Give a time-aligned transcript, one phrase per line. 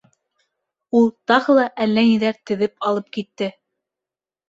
[1.01, 3.55] —Ул тағы әллә ниҙәр теҙеп алып китте.